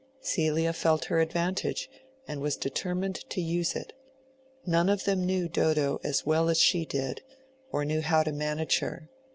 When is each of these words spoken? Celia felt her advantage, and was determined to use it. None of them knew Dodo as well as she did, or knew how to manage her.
Celia 0.21 0.73
felt 0.73 1.05
her 1.05 1.19
advantage, 1.19 1.87
and 2.27 2.41
was 2.41 2.57
determined 2.57 3.17
to 3.29 3.39
use 3.39 3.75
it. 3.75 3.93
None 4.65 4.89
of 4.89 5.03
them 5.03 5.27
knew 5.27 5.47
Dodo 5.47 6.01
as 6.03 6.25
well 6.25 6.49
as 6.49 6.57
she 6.59 6.85
did, 6.85 7.21
or 7.71 7.85
knew 7.85 8.01
how 8.01 8.23
to 8.23 8.31
manage 8.31 8.79
her. 8.79 9.11